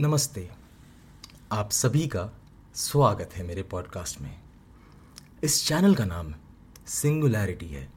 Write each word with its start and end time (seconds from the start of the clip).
नमस्ते। 0.00 0.50
आप 1.52 1.70
सभी 1.70 2.06
का 2.06 2.32
स्वागत 2.74 3.30
है 3.34 3.46
मेरे 3.46 3.62
पॉडकास्ट 3.62 4.20
में। 4.20 4.40
इस 5.44 5.68
चैनल 5.68 5.94
का 5.94 6.04
नाम 6.04 6.34
सिंगुलैरिटी 6.86 7.66
है। 7.66 7.88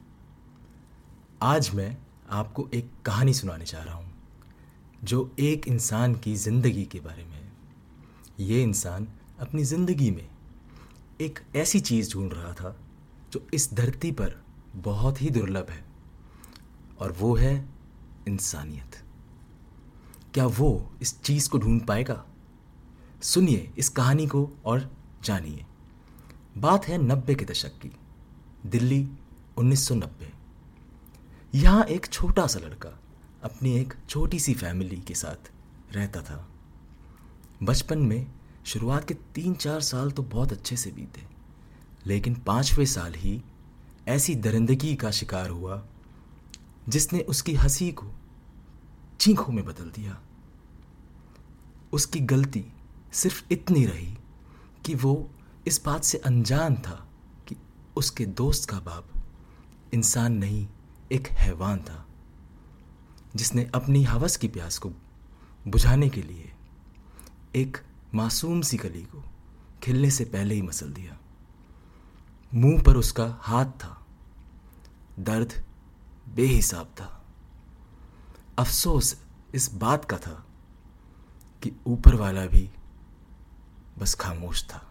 आज 1.42 1.70
मैं 1.74 1.96
आपको 2.30 2.68
एक 2.74 2.90
कहानी 3.06 3.34
सुनाने 3.34 3.64
जा 3.64 3.82
रहा 3.82 3.94
हूँ, 3.94 4.12
जो 5.04 5.34
एक 5.38 5.68
इंसान 5.68 6.14
की 6.14 6.36
ज़िंदगी 6.36 6.84
के 6.84 7.00
बारे 7.00 7.24
में 7.24 7.36
है। 7.36 7.52
ये 8.40 8.62
इंसान 8.62 9.08
अपनी 9.40 9.64
ज़िंदगी 9.64 10.10
में 10.10 10.28
एक 11.20 11.38
ऐसी 11.56 11.80
चीज़ 11.80 12.12
ढूंढ 12.12 12.32
रहा 12.34 12.52
था, 12.52 12.76
जो 13.32 13.46
इस 13.54 13.74
धरती 13.74 14.12
पर 14.12 14.42
बहुत 14.74 15.22
ही 15.22 15.30
दुर्लभ 15.30 15.70
है, 15.70 15.84
और 17.00 17.12
वो 17.12 17.36
है 17.36 17.68
इंसानियत। 18.28 19.02
क्या 20.34 20.46
वो 20.46 20.92
इस 21.02 21.20
चीज़ 21.20 21.48
को 21.50 21.58
ढूंढ 21.58 21.80
पाएगा? 21.80 22.24
सुनिए 23.22 23.72
इस 23.78 23.88
कहानी 23.88 24.26
को 24.26 24.50
और 24.64 24.90
जानिए। 25.24 25.64
बात 26.58 26.84
है 26.84 26.98
नब्बे 26.98 27.34
के 27.34 27.44
दशक 27.44 27.78
की, 27.78 27.90
दिल्ली 28.66 29.08
1990 29.56 30.32
यहाँ 31.54 31.84
एक 31.84 32.06
छोटा 32.06 32.46
सा 32.46 32.58
लड़का 32.58 32.98
अपनी 33.44 33.72
एक 33.78 33.94
छोटी 34.08 34.38
सी 34.38 34.54
फैमिली 34.54 34.96
के 34.96 35.14
साथ 35.14 35.50
रहता 35.92 36.22
था। 36.22 36.48
बचपन 37.62 37.98
में 37.98 38.26
शुरुआत 38.66 39.08
के 39.08 39.14
तीन 39.34 39.54
चार 39.54 39.80
साल 39.80 40.10
तो 40.10 40.22
बहुत 40.22 40.52
अच्छे 40.52 40.76
से 40.76 40.90
बीते, 40.90 41.22
लेकिन 42.06 42.34
पाँचवें 42.34 42.84
साल 42.84 43.14
ही 43.14 43.42
ऐसी 44.08 44.34
दरिंदगी 44.34 44.94
का 44.94 45.10
शिकार 45.10 45.50
हुआ, 45.50 45.82
जिसने 46.88 47.20
उसकी 47.20 47.54
हँसी 47.54 47.90
को 47.92 48.06
चीखों 49.20 49.52
में 49.52 49.64
बदल 49.64 49.90
दिया। 49.90 50.20
उसकी 51.92 52.20
गलती 52.20 52.64
सिर्फ़ 53.12 53.44
इतनी 53.50 53.86
रही 53.86 54.18
कि 54.84 54.94
वो 54.94 55.30
इस 55.66 55.84
बात 55.84 56.04
से 56.04 56.18
अनजान 56.18 56.74
था 56.74 57.08
कि 57.48 57.56
उसके 57.96 58.26
दोस्त 58.26 58.70
का 58.70 58.80
बाप 58.80 59.08
इंसान 59.94 60.32
नहीं, 60.32 60.68
एक 61.12 61.28
हैवान 61.28 61.78
था, 61.78 62.06
जिसने 63.36 63.70
अपनी 63.74 64.04
हवस 64.04 64.36
की 64.36 64.48
प्यास 64.48 64.78
को 64.78 64.90
बुझाने 65.68 66.08
के 66.08 66.22
लिए 66.22 66.52
एक 67.56 67.78
मासूम 68.14 68.60
सी 68.60 68.76
कली 68.76 69.02
को 69.02 69.24
खिलने 69.82 70.10
से 70.10 70.24
पहले 70.24 70.54
ही 70.54 70.62
मसल 70.62 70.92
दिया। 70.92 71.18
मुँह 72.54 72.82
पर 72.82 72.96
उसका 72.96 73.38
हाथ 73.42 73.66
था। 73.66 74.06
दर्द 75.18 75.64
बेहिसाब 76.28 76.86
था। 76.86 77.16
अफसोस 78.58 79.16
इस 79.54 79.72
बात 79.74 80.04
का 80.04 80.18
था 80.18 80.44
कि 81.62 81.72
ऊपर 81.86 82.14
वाला 82.14 82.46
भी 82.46 82.70
बस 83.98 84.14
खामोश 84.14 84.64
था। 84.64 84.82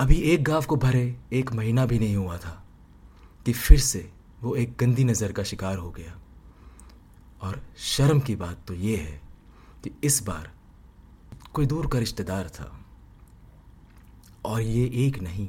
अभी 0.00 0.14
एक 0.14 0.44
गाँव 0.44 0.64
को 0.64 0.76
भरे 0.76 1.04
एक 1.32 1.52
महीना 1.52 1.86
भी 1.86 1.98
नहीं 1.98 2.16
हुआ 2.16 2.36
था 2.38 2.64
कि 3.46 3.52
फिर 3.52 3.78
से 3.78 4.12
वो 4.42 4.54
एक 4.56 4.76
गंदी 4.80 5.04
नज़र 5.04 5.32
का 5.32 5.42
शिकार 5.42 5.76
हो 5.78 5.90
गया। 5.90 6.18
और 7.42 7.62
शर्म 7.76 8.20
की 8.20 8.36
बात 8.36 8.64
तो 8.68 8.74
ये 8.74 8.96
है 8.96 9.20
कि 9.84 9.90
इस 10.04 10.22
बार 10.22 10.50
कोई 11.54 11.66
दूर 11.66 11.86
का 11.86 11.98
रिश्तेदार 11.98 12.48
था। 12.48 12.70
और 14.44 14.60
ये 14.60 14.84
एक 15.06 15.18
नहीं, 15.18 15.48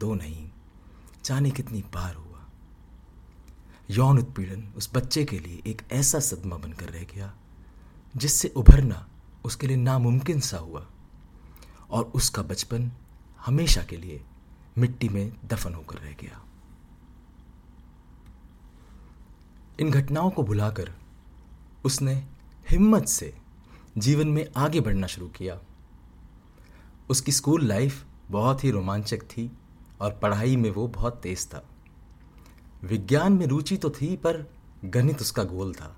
दो 0.00 0.14
नहीं, 0.14 0.50
जाने 1.24 1.50
कितनी 1.50 1.82
बार 1.94 2.14
हुआ 2.14 2.25
यौन 3.90 4.18
उत्पीड़न 4.18 4.72
उस 4.76 4.90
बच्चे 4.94 5.24
के 5.24 5.38
लिए 5.38 5.62
एक 5.66 5.82
ऐसा 5.92 6.20
सदमा 6.20 6.56
बनकर 6.56 6.88
रह 6.88 7.04
गया, 7.04 7.34
जिससे 8.16 8.48
उभरना 8.48 9.08
उसके 9.44 9.66
लिए 9.66 9.76
नामुमकिन 9.76 10.40
सा 10.40 10.58
हुआ। 10.58 10.86
और 11.90 12.04
उसका 12.04 12.42
बचपन 12.42 12.92
हमेशा 13.46 13.82
के 13.82 13.96
लिए 13.96 14.24
मिट्टी 14.78 15.08
में 15.08 15.32
दफन 15.44 15.74
होकर 15.74 15.98
रह 15.98 16.12
गया। 16.12 16.42
इन 19.80 19.90
घटनाओं 19.90 20.30
को 20.30 20.42
भुलाकर 20.42 20.92
उसने 21.84 22.14
हिम्मत 22.70 23.08
से 23.08 23.38
जीवन 23.98 24.28
में 24.28 24.46
आगे 24.56 24.80
बढ़ना 24.80 25.06
शुरू 25.06 25.28
किया। 25.28 25.60
उसकी 27.10 27.32
स्कूल 27.32 27.64
लाइफ 27.64 28.04
बहुत 28.30 28.64
ही 28.64 28.70
रोमांचक 28.70 29.22
थी 29.22 29.52
और 30.00 30.12
पढ़ाई 30.12 30.56
में 30.56 30.70
वो 30.70 30.88
बहुत 30.88 31.20
तेज 31.22 31.46
था। 31.46 31.68
विज्ञान 32.86 33.32
में 33.32 33.46
रुचि 33.46 33.76
तो 33.76 33.90
थी, 33.90 34.16
पर 34.16 34.44
गणित 34.84 35.20
उसका 35.20 35.42
गोल 35.44 35.72
था। 35.74 35.94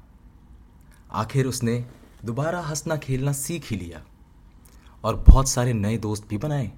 आखिर 1.13 1.47
उसने 1.47 1.85
दोबारा 2.25 2.61
हंसना 2.61 2.97
खेलना 2.97 3.33
सीख 3.33 3.71
ही 3.71 3.77
लिया 3.77 4.03
और 5.05 5.17
बहुत 5.29 5.49
सारे 5.49 5.73
नए 5.73 5.97
दोस्त 5.99 6.29
भी 6.29 6.39
बनाए। 6.39 6.71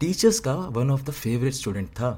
टीचर्स 0.00 0.40
का 0.40 0.54
one 0.54 0.90
of 0.90 1.02
the 1.02 1.10
favourite 1.10 1.54
student 1.54 1.88
था 1.90 2.10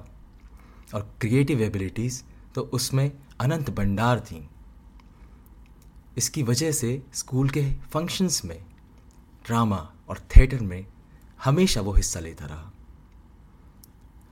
और 0.94 1.10
क्रिएटिव 1.20 1.60
एबिलिटीज़ 1.60 2.22
तो 2.54 2.62
उसमें 2.72 3.10
अनंत 3.40 3.70
भंडार 3.70 4.20
थी। 4.20 4.48
इसकी 6.18 6.42
वजह 6.42 6.72
से 6.72 7.02
स्कूल 7.14 7.50
के 7.50 7.62
फ़ंक्शंस 7.92 8.44
में 8.44 8.58
ड्रामा 9.46 9.76
और 10.08 10.18
थिएटर 10.36 10.60
में 10.60 10.86
हमेशा 11.44 11.80
वो 11.80 11.92
हिस्सा 11.92 12.20
लेता 12.20 12.46
रहा। 12.46 12.70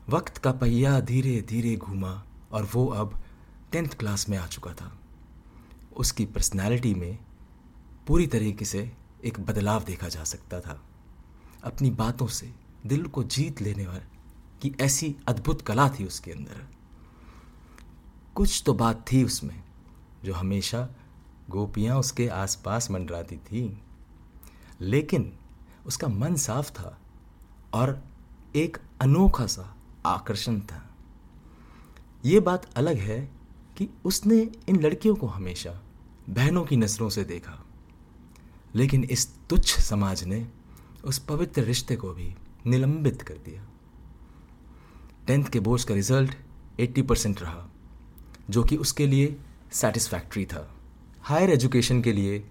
वक्त 0.08 0.38
का 0.38 0.52
पहिया 0.52 1.00
धीरे 1.00 1.42
धीरे 1.42 1.76
घूमा 1.76 2.24
और 2.52 2.68
वो 2.74 2.86
अब 2.86 3.22
टेंथ 3.72 3.88
क्लास 3.88 4.28
में 4.28 4.38
आ 4.38 4.46
चुका 4.46 4.72
था। 4.74 4.98
उसकी 5.96 6.24
पर्सनैलिटी 6.24 6.94
में 6.94 7.18
पूरी 8.06 8.26
तरीके 8.26 8.64
से 8.64 8.92
एक 9.24 9.40
बदलाव 9.40 9.84
देखा 9.84 10.08
जा 10.08 10.24
सकता 10.24 10.60
था। 10.60 10.82
अपनी 11.64 11.90
बातों 11.90 12.26
से 12.26 12.54
दिल 12.86 13.06
को 13.06 13.24
जीत 13.24 13.62
लेने 13.62 13.86
वाली 13.86 14.18
की 14.62 14.76
ऐसी 14.80 15.16
अद्भुत 15.28 15.62
कला 15.62 15.88
थी 15.88 16.04
उसके 16.04 16.32
अंदर। 16.32 16.68
कुछ 18.34 18.62
तो 18.66 18.74
बात 18.74 19.04
थी 19.12 19.24
उसमें 19.24 19.64
जो 20.24 20.34
हमेशा 20.34 20.88
गोपियाँ 21.50 21.98
उसके 21.98 22.28
आसपास 22.28 22.90
मंडराती 22.90 23.36
थी। 23.36 23.82
लेकिन 24.80 25.38
उसका 25.86 26.08
मन 26.08 26.36
साफ़ 26.36 26.70
था 26.70 27.00
और 27.74 28.04
एक 28.56 28.78
अनोखा 29.00 29.46
सा 29.46 29.74
आकर्षण 30.08 30.60
था। 30.60 30.96
ये 32.24 32.40
बात 32.40 32.74
अलग 32.74 32.96
है 32.96 33.30
कि 33.76 33.88
उसने 34.04 34.50
इन 34.68 34.80
लड़कियों 34.80 35.14
को 35.14 35.26
हमेशा 35.26 35.82
बहनों 36.30 36.64
की 36.64 36.76
नज़रों 36.76 37.08
से 37.08 37.24
देखा। 37.24 37.64
लेकिन 38.74 39.04
इस 39.04 39.36
तुच्छ 39.50 39.80
समाज 39.80 40.24
ने 40.24 40.48
उस 41.04 41.18
पवित्र 41.18 41.62
रिश्ते 41.62 41.96
को 41.96 42.12
भी 42.12 42.34
निलंबित 42.66 43.22
कर 43.22 43.34
दिया। 43.34 43.66
टेंथ 45.26 45.44
के 45.44 45.60
बोर्ड 45.60 45.84
का 45.84 45.94
रिज़ल्ट 45.94 46.36
80 46.80 47.02
परसेंट 47.02 47.42
रहा, 47.42 47.68
जो 48.50 48.62
कि 48.62 48.76
उसके 48.76 49.06
लिए 49.06 49.40
सेटिस्फैक्ट्री 49.72 50.46
था। 50.46 50.74
हायर 51.20 51.50
एजुकेशन 51.50 52.02
के 52.02 52.12
लिए 52.12 52.50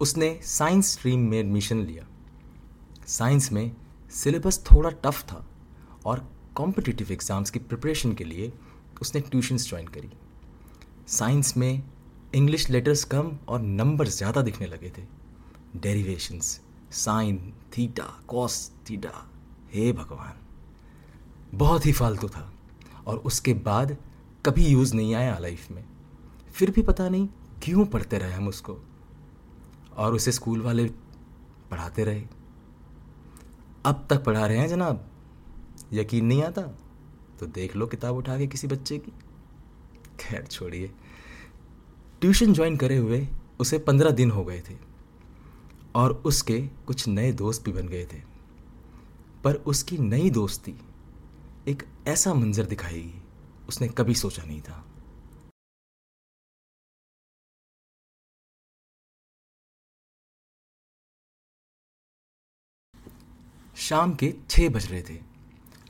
उसने 0.00 0.40
साइंस 0.42 0.92
स्ट्रीम 0.92 1.20
में 1.20 1.38
एडमिशन 1.38 1.78
लिया। 1.78 2.06
साइंस 3.06 3.52
में 3.52 3.76
सिलेबस 4.10 4.64
थोड़ा 4.72 4.90
टफ 4.90 5.22
था 5.22 5.46
और 6.06 6.41
कॉम्पिटिटिव 6.54 7.12
एग्ज़ाम्स 7.12 7.50
की 7.50 7.58
प्रिपरेशन 7.58 8.12
के 8.12 8.24
लिए 8.24 8.52
उसने 9.02 9.20
ट्यूशन्स 9.20 9.68
ज्वाइन 9.68 9.86
करी। 9.88 10.10
साइंस 11.08 11.56
में 11.56 11.82
इंग्लिश 12.34 12.68
लेटर्स 12.70 13.04
कम 13.04 13.30
और 13.48 13.60
नंबर 13.60 14.08
ज़्यादा 14.08 14.42
दिखने 14.42 14.66
लगे 14.66 14.90
थे। 14.98 15.02
Derivations 15.76 16.60
sine 16.94 17.38
theta 17.76 18.04
cos 18.28 18.70
theta 18.90 19.12
हे 19.74 19.92
भगवान। 19.92 20.38
बहुत 21.54 21.86
ही 21.86 21.92
फालतू 21.92 22.28
था 22.28 22.52
और 23.06 23.18
उसके 23.18 23.54
बाद 23.66 23.96
कभी 24.46 24.66
यूज़ 24.66 24.94
नहीं 24.96 25.14
आया 25.14 25.38
लाइफ 25.38 25.70
में। 25.70 25.84
फिर 26.54 26.70
भी 26.70 26.82
पता 26.82 27.08
नहीं 27.08 27.28
क्यों 27.62 27.86
पढ़ते 27.86 28.18
रहे 28.18 28.32
हम 28.32 28.48
उसको। 28.48 28.78
और 29.96 30.14
उसे 30.14 30.32
स्कूल 30.32 30.60
वाले 30.62 30.84
पढ़ाते 31.70 32.04
रहे। 32.04 32.22
अब 33.86 34.06
तक 34.10 34.24
पढ़ा 34.24 34.46
रहे 34.46 34.58
हैं 34.58 34.68
जनाब? 34.68 35.08
यकीन 35.92 36.26
नहीं 36.26 36.42
आता? 36.42 36.62
तो 37.40 37.46
देख 37.46 37.76
लो 37.76 37.86
किताब 37.86 38.16
उठा 38.16 38.38
के 38.38 38.46
किसी 38.46 38.66
बच्चे 38.66 38.98
की। 38.98 39.12
खैर, 40.20 40.46
छोड़िए। 40.46 40.94
ट्यूशन 42.20 42.52
ज्वाइन 42.52 42.76
करे 42.76 42.96
हुए 42.96 43.28
उसे 43.60 43.78
पंद्रह 43.78 44.10
दिन 44.10 44.30
हो 44.30 44.44
गए 44.44 44.62
थे 44.70 44.76
और 45.94 46.12
उसके 46.12 46.60
कुछ 46.86 47.08
नए 47.08 47.32
दोस्त 47.32 47.64
भी 47.64 47.72
बन 47.72 47.88
गए 47.88 48.06
थे। 48.12 48.22
पर 49.44 49.54
उसकी 49.54 49.98
नई 49.98 50.30
दोस्ती 50.30 50.74
एक 51.68 51.82
ऐसा 52.06 52.34
मंजर 52.34 52.64
दिखाएगी 52.64 53.22
उसने 53.68 53.88
कभी 53.88 54.14
सोचा 54.14 54.44
नहीं 54.44 54.62
था। 54.62 54.88
शाम 63.76 64.14
के 64.14 64.34
छह 64.50 64.68
बज 64.68 64.86
रहे 64.86 65.02
थे। 65.02 65.31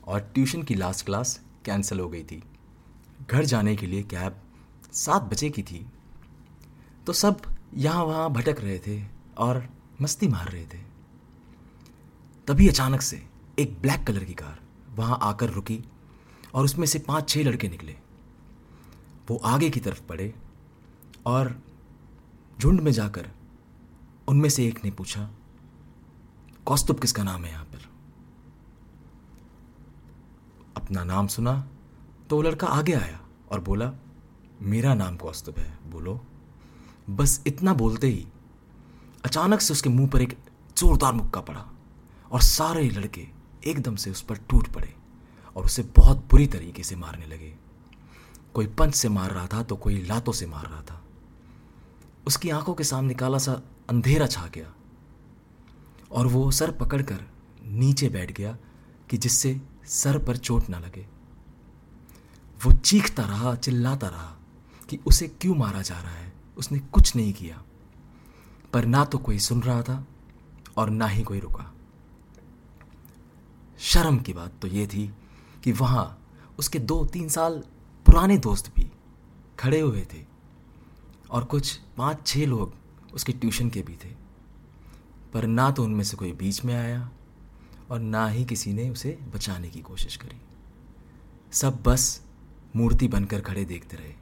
और 0.07 0.19
ट्यूशन 0.33 0.63
की 0.63 0.75
लास्ट 0.75 1.05
क्लास 1.05 1.39
कैंसिल 1.65 1.99
हो 1.99 2.07
गई 2.09 2.23
थी। 2.23 2.41
घर 3.31 3.45
जाने 3.45 3.75
के 3.75 3.87
लिए 3.87 4.03
कैब 4.03 4.41
सात 4.93 5.21
बजे 5.23 5.49
की 5.49 5.63
थी। 5.63 5.85
तो 7.07 7.13
सब 7.13 7.41
यहाँ 7.75 8.03
वहाँ 8.03 8.29
भटक 8.33 8.59
रहे 8.59 8.79
थे 8.79 9.01
और 9.37 9.67
मस्ती 10.01 10.27
मार 10.27 10.49
रहे 10.49 10.65
थे। 10.65 10.77
तभी 12.47 12.67
अचानक 12.69 13.01
से 13.01 13.21
एक 13.59 13.77
ब्लैक 13.81 14.05
कलर 14.07 14.23
की 14.23 14.33
कार 14.33 14.59
वहाँ 14.95 15.19
आकर 15.21 15.49
रुकी 15.49 15.83
और 16.53 16.65
उसमें 16.65 16.85
से 16.87 16.99
पाँच 16.99 17.29
छह 17.29 17.43
लड़के 17.43 17.69
निकले। 17.69 17.95
वो 19.29 19.37
आगे 19.45 19.69
की 19.69 19.79
तरफ़ 19.79 20.01
पड़े 20.01 20.33
और 21.25 21.55
झुंड 22.57 22.81
में 22.81 22.91
जाकर 22.91 23.29
उनमें 24.27 24.49
से 24.49 24.67
एक 24.67 24.83
ने 24.85 24.91
पूछा, 24.91 25.29
कौस्तुभ 26.65 26.99
किसका 26.99 27.23
नाम 27.23 27.45
है 27.45 27.51
यहाँ 27.51 27.65
पर 27.65 27.91
अपना 30.83 31.03
नाम 31.03 31.27
सुना 31.27 31.53
तो 32.29 32.35
वो 32.35 32.41
लड़का 32.41 32.67
आगे 32.67 32.93
आया 32.93 33.19
और 33.51 33.59
बोला, 33.59 33.91
मेरा 34.61 34.93
नाम 34.93 35.15
कौस्तुभ 35.17 35.57
है, 35.57 35.77
बोलो। 35.87 36.19
बस 37.09 37.41
इतना 37.47 37.73
बोलते 37.73 38.07
ही 38.07 38.27
अचानक 39.25 39.61
से 39.61 39.73
उसके 39.73 39.89
मुँह 39.89 40.09
पर 40.09 40.21
एक 40.21 40.37
जोरदार 40.77 41.13
मुक्का 41.13 41.41
पड़ा 41.41 41.65
और 42.31 42.41
सारे 42.41 42.89
लड़के 42.89 43.27
एकदम 43.65 43.95
से 43.95 44.11
उस 44.11 44.21
पर 44.21 44.35
टूट 44.49 44.67
पड़े 44.67 44.93
और 45.55 45.65
उसे 45.65 45.83
बहुत 45.95 46.27
बुरी 46.31 46.47
तरीके 46.47 46.83
से 46.83 46.95
मारने 46.95 47.25
लगे। 47.25 47.55
कोई 48.53 48.67
पंच 48.67 48.95
से 48.95 49.09
मार 49.09 49.31
रहा 49.31 49.47
था 49.47 49.63
तो 49.63 49.75
कोई 49.75 50.01
लातों 50.05 50.33
से 50.33 50.45
मार 50.45 50.65
रहा 50.65 50.81
था। 50.81 51.03
उसकी 52.27 52.49
आँखों 52.49 52.73
के 52.73 52.83
सामने 52.83 53.13
काला 53.13 53.37
सा 53.37 53.61
अंधेरा 53.89 54.27
छा 54.27 54.47
गया 54.47 54.73
और 56.11 56.27
वो 56.27 56.49
सर 56.51 56.71
पकड़कर 56.71 57.23
नीचे 57.65 58.09
बैठ 58.09 58.31
गया 58.31 58.57
कि 59.09 59.17
जिससे 59.17 59.61
सर 59.87 60.17
पर 60.17 60.37
चोट 60.37 60.69
ना 60.69 60.79
लगे। 60.79 61.07
वो 62.65 62.71
चीखता 62.71 63.23
रहा, 63.23 63.55
चिल्लाता 63.55 64.07
रहा 64.07 64.37
कि 64.89 64.99
उसे 65.07 65.27
क्यों 65.27 65.55
मारा 65.55 65.81
जा 65.81 65.99
रहा 65.99 66.11
है? 66.11 66.33
उसने 66.57 66.79
कुछ 66.79 67.15
नहीं 67.15 67.33
किया। 67.33 67.63
पर 68.73 68.85
ना 68.85 69.05
तो 69.05 69.17
कोई 69.17 69.39
सुन 69.39 69.61
रहा 69.61 69.81
था 69.81 70.07
और 70.77 70.89
ना 70.89 71.07
ही 71.07 71.23
कोई 71.23 71.39
रुका। 71.39 71.73
शर्म 73.79 74.17
की 74.17 74.33
बात 74.33 74.53
तो 74.61 74.67
ये 74.67 74.87
थी 74.87 75.13
कि 75.63 75.71
वहाँ 75.71 76.27
उसके 76.59 76.79
दो 76.79 77.05
तीन 77.05 77.29
साल 77.29 77.63
पुराने 78.05 78.37
दोस्त 78.37 78.75
भी 78.75 78.91
खड़े 79.59 79.79
हुए 79.79 80.07
थे 80.13 80.25
और 81.31 81.43
कुछ 81.43 81.79
पाँच 81.97 82.27
छह 82.27 82.45
लोग 82.45 82.73
उसके 83.13 83.31
ट्यूशन 83.31 83.69
के 83.69 83.81
भी 83.81 83.93
थे। 83.93 84.15
पर 85.33 85.47
ना 85.47 85.71
तो 85.71 85.83
उनमें 85.83 86.03
से 86.03 86.17
कोई 86.17 86.31
बीच 86.31 86.65
में 86.65 86.75
आया। 86.75 87.11
और 87.93 87.99
ना 87.99 88.27
ही 88.27 88.43
किसी 88.45 88.73
ने 88.73 88.89
उसे 88.89 89.17
बचाने 89.33 89.69
की 89.69 89.81
कोशिश 89.81 90.15
करी। 90.17 90.37
सब 91.51 91.81
बस 91.83 92.21
मूर्ति 92.75 93.07
बनकर 93.07 93.41
खड़े 93.41 93.65
देखते 93.65 93.97
रहे। 93.97 94.13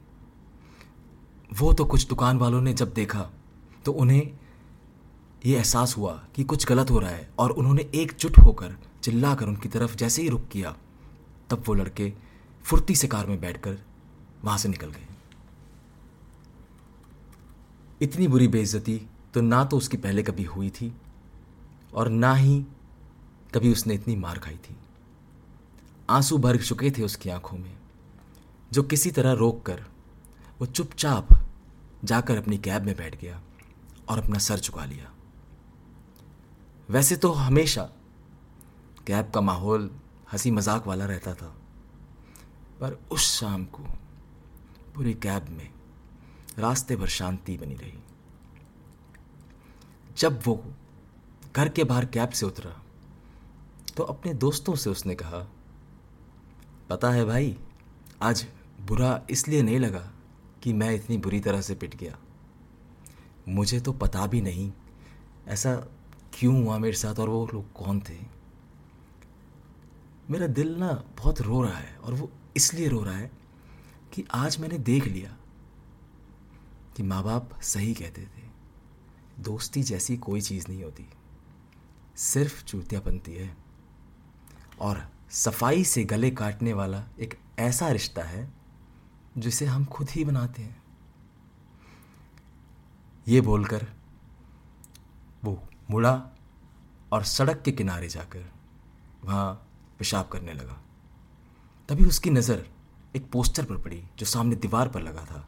वो 1.59 1.71
तो 1.73 1.85
कुछ 1.85 2.07
दुकान 2.07 2.37
वालों 2.37 2.61
ने 2.61 2.73
जब 2.73 2.93
देखा 2.93 3.29
तो 3.85 3.91
उन्हें 3.91 4.21
ये 5.45 5.55
एहसास 5.57 5.95
हुआ 5.97 6.11
कि 6.35 6.43
कुछ 6.43 6.65
गलत 6.65 6.91
हो 6.91 6.99
रहा 6.99 7.11
है 7.11 7.29
और 7.39 7.51
उन्होंने 7.51 7.89
एकजुट 7.95 8.37
होकर 8.37 8.75
चिल्ला 9.03 9.33
कर 9.35 9.47
उनकी 9.47 9.69
तरफ़ 9.69 9.95
जैसे 9.95 10.21
ही 10.21 10.29
रुक 10.29 10.47
किया, 10.47 10.75
तब 11.49 11.63
वो 11.67 11.73
लड़के 11.73 12.11
फुर्ती 12.63 12.95
से 12.95 13.07
कार 13.07 13.27
में 13.27 13.39
बैठकर 13.41 13.77
वहाँ 14.43 14.57
से 14.57 14.69
निकल 14.69 14.87
गए। 14.87 15.07
इतनी 18.01 18.27
बुरी 18.27 18.47
बेइज्जती 18.47 19.01
तो 19.33 19.41
ना 19.41 19.63
तो 19.65 19.77
उसकी 19.77 19.97
पहले 19.97 20.23
कभी 20.23 20.43
हुई 20.43 20.69
थी 20.69 20.93
और 21.93 22.09
ना 22.09 22.33
ही 22.35 22.63
कभी 23.53 23.71
उसने 23.71 23.93
इतनी 23.93 24.15
मार 24.15 24.39
खाई 24.39 24.55
थी। 24.59 24.75
आँसू 26.09 26.37
भर 26.37 26.57
चुके 26.57 26.91
थे 26.91 27.03
उसकी 27.03 27.29
आँखों 27.29 27.57
में, 27.57 27.77
जो 28.71 28.83
किसी 28.83 29.11
तरह 29.11 29.31
रोक 29.33 29.61
कर 29.65 29.83
वो 30.61 30.65
चुपचाप 30.67 31.27
जाकर 32.03 32.37
अपनी 32.37 32.57
कैब 32.57 32.83
में 32.83 32.95
बैठ 32.97 33.19
गया 33.21 33.41
और 34.09 34.19
अपना 34.19 34.39
सर 34.39 34.59
चुका 34.59 34.85
लिया। 34.85 35.11
वैसे 36.89 37.15
तो 37.15 37.31
हमेशा 37.31 37.83
कैब 39.07 39.31
का 39.31 39.41
माहौल 39.41 39.89
हँसी 40.31 40.51
मज़ाक 40.51 40.87
वाला 40.87 41.05
रहता 41.05 41.33
था, 41.33 41.53
पर 42.81 42.97
उस 43.11 43.31
शाम 43.31 43.65
को 43.65 43.83
पूरी 44.95 45.13
कैब 45.13 45.49
में 45.49 45.69
रास्ते 46.59 46.95
भर 46.95 47.07
शांति 47.09 47.57
बनी 47.57 47.75
रही। 47.75 47.99
जब 50.17 50.41
वो 50.45 50.63
घर 51.55 51.69
के 51.69 51.83
बाहर 51.83 52.05
कैब 52.05 52.29
से 52.29 52.45
उतरा 52.45 52.71
तो 53.97 54.03
अपने 54.03 54.33
दोस्तों 54.33 54.75
से 54.75 54.89
उसने 54.89 55.15
कहा, 55.15 55.45
पता 56.89 57.09
है 57.11 57.25
भाई, 57.25 57.55
आज 58.21 58.45
बुरा 58.81 59.21
इसलिए 59.29 59.61
नहीं 59.61 59.79
लगा 59.79 60.11
कि 60.63 60.73
मैं 60.73 60.93
इतनी 60.95 61.17
बुरी 61.17 61.39
तरह 61.39 61.61
से 61.61 61.75
पिट 61.75 61.95
गया। 61.95 62.17
मुझे 63.49 63.79
तो 63.79 63.91
पता 63.93 64.25
भी 64.27 64.41
नहीं 64.41 64.71
ऐसा 65.47 65.75
क्यों 66.33 66.63
हुआ 66.63 66.77
मेरे 66.77 66.97
साथ 66.97 67.19
और 67.19 67.29
वो 67.29 67.47
लोग 67.53 67.71
कौन 67.73 67.99
थे। 67.99 68.17
मेरा 70.29 70.47
दिल 70.47 70.75
ना 70.75 70.91
बहुत 71.17 71.41
रो 71.41 71.61
रहा 71.61 71.77
है 71.77 71.95
और 71.97 72.13
वो 72.13 72.29
इसलिए 72.55 72.87
रो 72.87 73.03
रहा 73.03 73.17
है 73.17 73.31
कि 74.13 74.23
आज 74.33 74.59
मैंने 74.59 74.77
देख 74.79 75.07
लिया 75.07 75.35
कि 76.97 77.03
माँ 77.03 77.23
बाप 77.23 77.59
सही 77.63 77.93
कहते 77.93 78.21
थे। 78.21 78.49
दोस्ती 79.39 79.83
जैसी 79.83 80.17
कोई 80.17 80.41
चीज़ 80.41 80.67
नहीं 80.69 80.83
होती, 80.83 81.07
सिर्फ़ 82.15 82.63
चूतिया 82.65 83.01
बनती 83.01 83.33
है। 83.33 83.55
और 84.81 85.09
सफ़ाई 85.31 85.83
से 85.83 86.03
गले 86.03 86.31
काटने 86.31 86.73
वाला 86.73 87.03
एक 87.19 87.37
ऐसा 87.59 87.89
रिश्ता 87.89 88.23
है, 88.23 88.53
जिसे 89.37 89.65
हम 89.65 89.85
खुद 89.85 90.09
ही 90.09 90.25
बनाते 90.25 90.61
हैं। 90.61 90.81
ये 93.27 93.41
बोलकर 93.41 93.85
वो 95.43 95.63
मुड़ा 95.91 96.13
और 97.13 97.23
सड़क 97.23 97.61
के 97.61 97.71
किनारे 97.71 98.07
जाकर 98.07 98.51
वहाँ 99.25 99.53
पेशाब 99.99 100.27
करने 100.27 100.53
लगा। 100.53 100.81
तभी 101.89 102.05
उसकी 102.05 102.29
नज़र 102.29 102.65
एक 103.15 103.31
पोस्टर 103.31 103.65
पर 103.65 103.77
पड़ी, 103.77 104.03
जो 104.19 104.25
सामने 104.25 104.55
दीवार 104.55 104.89
पर 104.89 105.01
लगा 105.01 105.25
था। 105.25 105.47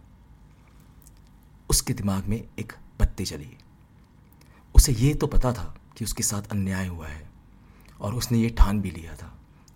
उसके 1.70 1.94
दिमाग 1.94 2.26
में 2.26 2.38
एक 2.60 2.74
बत्ती 3.00 3.26
चली। 3.26 3.58
उसे 4.76 4.94
ये 4.94 5.14
तो 5.14 5.28
पता 5.28 5.54
था 5.54 5.74
कि 5.98 6.06
उसके 6.06 6.24
साथ 6.24 6.52
अन्याय 6.52 6.88
हुआ 6.88 7.08
है। 7.08 7.33
और 8.04 8.16
उसने 8.16 8.38
ये 8.38 8.50
ठान 8.50 8.82
भी 8.82 8.92
लिया 8.92 9.16
था 9.16 9.28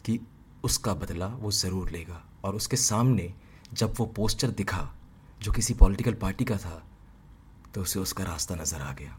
कि 0.05 0.19
उसका 0.63 0.93
बदला 0.95 1.27
वो 1.27 1.51
ज़रूर 1.53 1.89
लेगा। 1.89 2.23
और 2.45 2.55
उसके 2.55 2.77
सामने 2.77 3.33
जब 3.73 3.93
वो 3.97 4.05
पोस्टर 4.07 4.51
दिखा, 4.53 4.89
जो 5.41 5.51
किसी 5.51 5.73
पॉलिटिकल 5.75 6.13
पार्टी 6.15 6.45
का 6.45 6.57
था 6.57 6.81
तो 7.73 7.81
उसे 7.81 7.99
उसका 7.99 8.23
रास्ता 8.23 8.55
नज़र 8.55 8.81
आ 8.81 8.91
गया। 8.93 9.17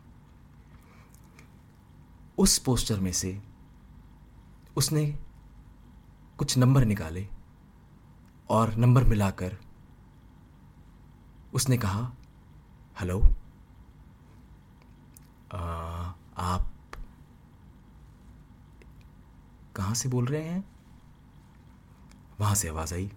उस 2.39 2.59
पोस्टर 2.61 3.01
में 3.01 3.13
से 3.13 3.41
उसने 4.77 5.05
कुछ 6.39 6.57
नंबर 6.59 6.85
निकाले 6.85 7.27
और 8.51 8.75
नंबर 8.77 9.05
मिलाकर 9.05 9.57
उसने 11.53 11.77
कहा, 11.79 12.11
हेलो 12.97 13.21
आप 15.51 16.71
कहाँ 19.79 19.95
से 19.95 20.09
बोल 20.09 20.27
रहे 20.27 20.43
हैं? 20.43 20.65
वहाँ 22.41 22.55
से 22.55 22.69
आवाज़ 22.69 22.95
आई। 22.95 23.11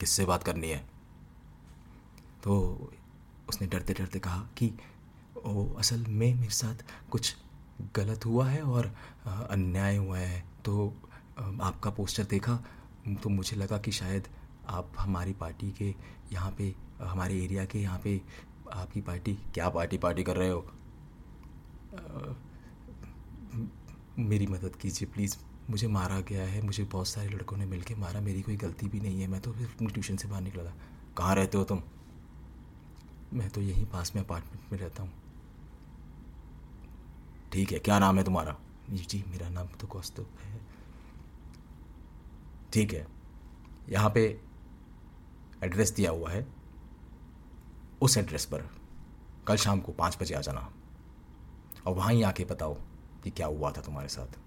किससे 0.00 0.24
बात 0.24 0.42
करनी 0.42 0.68
है? 0.68 0.78
तो 2.44 2.90
उसने 3.48 3.66
डरते 3.68 3.94
डरते 3.94 4.18
कहा 4.18 4.38
कि 4.58 4.72
ओ, 5.38 5.64
असल 5.74 6.04
में 6.08 6.34
मेरे 6.34 6.52
साथ 6.52 6.84
कुछ 7.10 7.34
गलत 7.96 8.26
हुआ 8.26 8.48
है 8.48 8.62
और 8.62 8.86
अन्याय 9.26 9.96
हुआ 9.96 10.18
है। 10.18 10.42
तो 10.64 10.86
आपका 11.40 11.90
पोस्टर 11.90 12.24
देखा 12.24 12.58
तो 13.22 13.28
मुझे 13.30 13.56
लगा 13.56 13.78
कि 13.78 13.92
शायद 13.92 14.28
आप 14.68 14.92
हमारी 14.98 15.32
पार्टी 15.32 15.70
के 15.72 15.94
यहाँ 16.32 16.50
पे, 16.58 16.74
हमारे 17.02 17.42
एरिया 17.44 17.64
के 17.64 17.78
यहाँ 17.78 17.98
पे 17.98 18.20
आपकी 18.72 19.00
पार्टी, 19.00 19.34
क्या 19.54 19.68
पार्टी 19.68 19.98
पार्टी 19.98 20.22
कर 20.22 20.36
रहे 20.36 20.50
हो? 20.50 20.66
मेरी 24.18 24.46
मदद 24.46 24.76
कीजिए 24.76 25.08
प्लीज़ 25.08 25.36
मुझे 25.70 25.88
मारा 25.88 26.20
गया 26.20 26.44
है, 26.44 26.60
मुझे 26.62 26.84
बहुत 26.84 27.08
सारे 27.08 27.28
लड़कों 27.28 27.56
ने 27.56 27.66
मिलके 27.66 27.94
मारा, 27.94 28.20
मेरी 28.20 28.42
कोई 28.42 28.56
गलती 28.56 28.88
भी 28.88 29.00
नहीं 29.00 29.20
है। 29.20 29.26
मैं 29.26 29.40
तो 29.40 29.52
फिर 29.52 29.90
ट्यूशन 29.90 30.16
से 30.16 30.28
बाहर 30.28 30.42
निकला 30.42 30.64
था 30.64 30.74
कहाँ 31.16 31.34
रहते 31.34 31.58
हो 31.58 31.64
तुम? 31.64 31.82
मैं 33.32 33.48
तो 33.50 33.60
यहीं 33.60 33.84
पास 33.86 34.14
में 34.14 34.22
अपार्टमेंट 34.22 34.72
में 34.72 34.78
रहता 34.78 35.02
हूँ। 35.02 35.12
ठीक 37.52 37.72
है, 37.72 37.78
क्या 37.78 37.98
नाम 37.98 38.18
है 38.18 38.24
तुम्हारा? 38.24 38.56
जी, 38.90 39.24
मेरा 39.28 39.48
नाम 39.48 39.66
तो 39.80 39.86
कौस्तुभ 39.86 40.38
है। 40.40 40.60
ठीक 42.72 42.92
है, 42.92 43.06
यहाँ 43.88 44.10
पे 44.10 44.24
एड्रेस 45.64 45.90
दिया 45.90 46.10
हुआ 46.10 46.30
है। 46.30 46.46
उस 48.02 48.16
एड्रेस 48.16 48.44
पर 48.44 48.68
कल 49.46 49.56
शाम 49.56 49.80
को 49.80 49.92
पाँच 49.92 50.18
बजे 50.20 50.34
आ 50.34 50.40
जाना। 50.40 50.68
और 51.86 51.94
वहाँ 51.94 52.12
ही 52.12 52.22
आके 52.22 52.44
बताओ 52.44 52.76
कि 53.24 53.30
क्या 53.30 53.46
हुआ 53.46 53.72
था 53.72 53.80
तुम्हारे 53.80 54.08
साथ? 54.08 54.38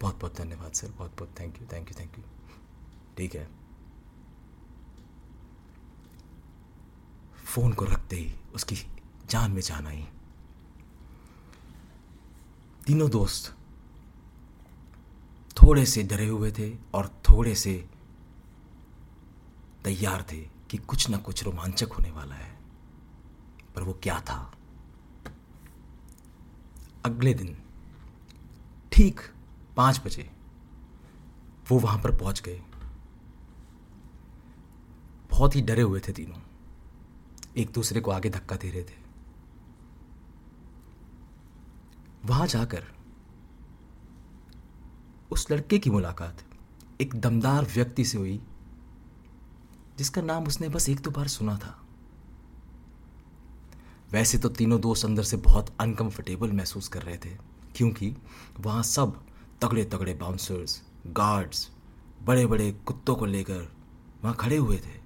बहुत 0.00 0.20
बहुत 0.20 0.36
धन्यवाद 0.36 0.72
सर, 0.72 0.88
बहुत 0.88 1.10
बहुत 1.10 1.34
thank 1.40 1.60
you 1.60 1.66
thank 1.72 1.88
you 1.88 2.00
thank 2.00 2.18
you 2.18 2.24
ठीक 3.16 3.34
है। 3.34 3.48
फ़ोन 7.44 7.72
को 7.72 7.84
रखते 7.84 8.16
ही 8.16 8.34
उसकी 8.54 8.76
जान 9.26 9.52
में 9.52 9.62
जान 9.62 9.86
आई। 9.86 10.08
तीनों 12.86 13.10
दोस्त 13.10 13.56
थोड़े 15.62 15.86
से 15.86 16.02
डरे 16.02 16.26
हुए 16.26 16.52
थे 16.52 16.78
और 16.94 17.08
थोड़े 17.08 17.54
से 17.54 17.88
तैयार 19.84 20.26
थे 20.32 20.40
कि 20.70 20.76
कुछ 20.76 21.08
ना 21.10 21.16
कुछ 21.16 21.42
रोमांचक 21.44 21.92
होने 21.92 22.10
वाला 22.10 22.34
है। 22.34 22.58
पर 23.74 23.82
वो 23.82 23.92
क्या 23.92 24.20
था? 24.20 24.52
अगले 27.04 27.34
दिन, 27.34 27.56
ठीक 28.92 29.20
पाँच 29.76 30.00
बजे, 30.04 30.30
वो 31.68 31.78
वहाँ 31.78 31.98
पर 31.98 32.16
पहुँच 32.16 32.40
गए। 32.40 32.62
बहुत 35.30 35.56
ही 35.56 35.62
डरे 35.62 35.82
हुए 35.82 36.00
थे 36.00 36.12
तीनों। 36.12 36.40
एक 37.56 37.72
दूसरे 37.72 38.00
को 38.00 38.10
आगे 38.10 38.30
धक्का 38.30 38.56
दे 38.56 38.70
रहे 38.70 38.82
थे। 38.82 38.98
वहाँ 42.24 42.46
जाकर, 42.46 42.84
उस 45.30 45.50
लड़के 45.50 45.78
की 45.78 45.90
मुलाकात 45.90 46.44
एक 47.00 47.14
दमदार 47.14 47.64
व्यक्ति 47.64 48.04
से 48.04 48.18
हुई, 48.18 48.40
जिसका 49.98 50.22
नाम 50.22 50.44
उसने 50.44 50.68
बस 50.68 50.88
एक 50.88 51.00
दो 51.00 51.10
बार 51.10 51.28
सुना 51.28 51.56
था। 51.56 51.78
वैसे 54.12 54.38
तो 54.38 54.48
तीनों 54.48 54.80
दोस्त 54.80 55.04
अंदर 55.04 55.22
से 55.22 55.36
बहुत 55.38 55.74
अनकंफर्टेबल 55.80 56.52
महसूस 56.52 56.88
कर 56.88 57.02
रहे 57.02 57.16
थे, 57.16 57.30
क्योंकि 57.76 58.14
वहाँ 58.60 58.82
सब 58.82 59.20
तगड़े 59.62 59.84
तगड़े 59.84 60.14
बाउंसर्स 60.14 60.80
गार्ड्स 61.08 61.68
बड़े 62.22 62.46
बड़े 62.46 62.70
कुत्तों 62.86 63.14
को 63.16 63.26
लेकर 63.26 63.68
वहाँ 64.22 64.34
खड़े 64.36 64.56
हुए 64.56 64.76
थे। 64.76 64.98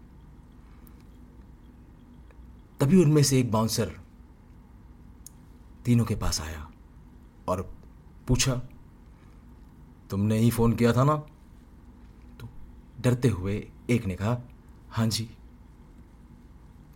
तभी 2.80 3.02
उनमें 3.02 3.22
से 3.22 3.38
एक 3.40 3.50
बाउंसर 3.52 3.92
तीनों 5.84 6.04
के 6.04 6.14
पास 6.16 6.40
आया 6.40 6.66
और 7.48 7.62
पूछा, 8.28 8.54
तुमने 10.10 10.38
ही 10.38 10.50
फ़ोन 10.50 10.72
किया 10.72 10.92
था 10.92 11.04
ना? 11.04 11.16
तो 12.40 12.48
डरते 13.00 13.28
हुए 13.28 13.56
एक 13.90 14.06
ने 14.06 14.14
कहा 14.16 14.36
हाँ 14.90 15.06
जी। 15.08 15.28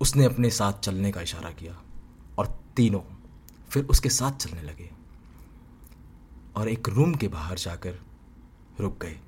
उसने 0.01 0.25
अपने 0.25 0.51
साथ 0.51 0.81
चलने 0.81 1.13
का 1.13 1.21
इशारा 1.21 1.51
किया। 1.51 1.81
तीनों 2.79 3.01
फिर 3.71 3.85
उसके 3.85 4.09
साथ 4.09 4.33
चलने 4.33 4.63
लगे 4.63 4.91
और 6.57 6.69
एक 6.69 6.89
रूम 6.89 7.15
के 7.15 7.29
बाहर 7.29 7.59
जाकर 7.59 7.99
रुक 8.81 9.03
गए। 9.03 9.21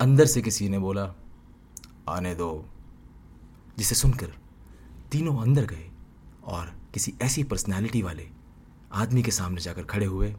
अंदर 0.00 0.26
से 0.26 0.42
किसी 0.42 0.68
ने 0.68 0.78
बोला, 0.78 1.14
आने 2.08 2.34
दो। 2.34 2.68
जिसे 3.78 3.94
सुनकर 3.94 4.34
तीनों 5.12 5.42
अंदर 5.42 5.66
गए 5.66 5.90
और 6.44 6.66
किसी 6.94 7.14
ऐसी 7.22 7.44
पर्सनालिटी 7.44 8.02
वाले 8.02 8.30
आदमी 8.92 9.22
के 9.22 9.30
सामने 9.30 9.60
जाकर 9.60 9.82
खड़े 9.82 10.06
हुए, 10.06 10.36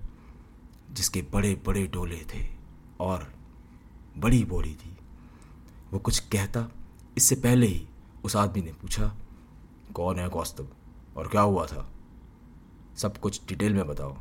जिसके 0.92 1.22
बड़े 1.22 1.62
बड़े 1.66 1.88
डोले 1.88 2.26
थे 2.34 2.56
और 3.00 3.34
बड़ी 4.18 4.44
बोली 4.44 4.76
थी। 4.76 4.98
वो 5.94 6.00
कुछ 6.00 6.20
कहता, 6.20 6.68
इससे 7.18 7.36
पहले 7.36 7.68
ही 7.68 7.88
उस 8.24 8.36
आदमी 8.36 8.62
ने 8.62 8.74
पूछा, 8.74 9.16
कौन 9.94 10.20
है 10.20 10.30
कौस्तुभ? 10.30 10.76
और 11.16 11.28
क्या 11.28 11.42
हुआ 11.42 11.66
था? 11.66 11.90
सब 12.98 13.18
कुछ 13.18 13.42
डिटेल 13.48 13.74
में 13.74 13.88
बताओ। 13.88 14.18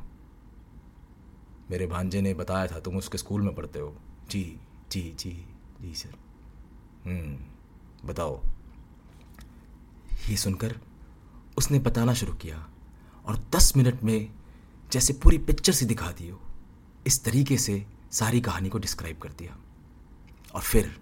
मेरे 1.71 1.87
भांजे 1.87 2.21
ने 2.21 2.35
बताया 2.35 2.67
था, 2.67 2.81
तुम 2.81 2.97
उसके 2.97 3.19
स्कूल 3.19 3.43
में 3.43 3.55
पढ़ते 3.55 3.79
हो। 3.79 3.97
जी 4.31 4.61
जी 4.93 5.03
जी 5.19 5.47
जी, 5.81 5.95
सर। 5.95 6.15
हम्म 7.05 8.09
बताओ। 8.09 8.41
ये 10.29 10.37
सुनकर 10.37 10.81
उसने 11.59 11.79
बताना 11.79 12.15
शुरू 12.15 12.33
किया 12.33 12.67
और 13.27 13.39
दस 13.57 13.77
मिनट 13.77 14.03
में 14.03 14.31
जैसे 14.93 15.13
पूरी 15.13 15.39
पिक्चर 15.39 15.73
सी 15.73 15.87
दिखा 15.87 16.11
दी 16.13 16.29
हो। 16.29 16.41
इस 17.07 17.25
तरीके 17.25 17.59
से 17.59 17.87
सारी 18.13 18.41
कहानी 18.41 18.69
को 18.69 18.79
डिस्क्राइब 18.79 19.19
कर 19.19 19.33
दिया। 19.33 19.57
और 20.55 20.63
फिर 20.63 21.01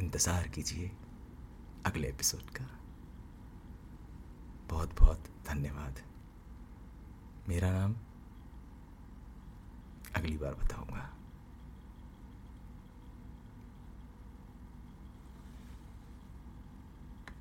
इंतज़ार 0.00 0.48
कीजिए 0.48 0.90
अगले 1.86 2.08
एपिसोड 2.08 2.50
का। 2.50 2.73
बहुत 4.70 5.00
बहुत 5.00 5.24
धन्यवाद। 5.46 6.00
मेरा 7.48 7.70
नाम 7.70 7.94
अगली 10.16 10.36
बार 10.38 10.54
बताऊँगा। 10.54 11.13